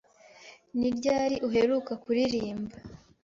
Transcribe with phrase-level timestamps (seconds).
[0.77, 2.75] Ni ryari uheruka kuririmba?